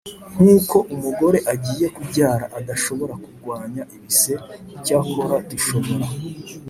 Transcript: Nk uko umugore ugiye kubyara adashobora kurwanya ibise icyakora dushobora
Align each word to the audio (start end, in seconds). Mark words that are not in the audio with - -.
Nk 0.33 0.39
uko 0.55 0.77
umugore 0.93 1.37
ugiye 1.53 1.87
kubyara 1.95 2.45
adashobora 2.59 3.13
kurwanya 3.23 3.83
ibise 3.95 4.33
icyakora 4.75 5.35
dushobora 5.49 6.05